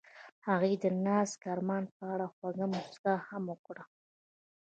[0.47, 3.83] هغې د نازک آرمان په اړه خوږه موسکا هم وکړه.